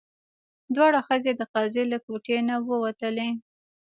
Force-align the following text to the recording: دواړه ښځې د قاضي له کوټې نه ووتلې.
دواړه 0.75 0.99
ښځې 1.07 1.31
د 1.35 1.41
قاضي 1.53 1.83
له 1.91 1.97
کوټې 2.05 2.37
نه 2.49 2.55
ووتلې. 2.67 3.29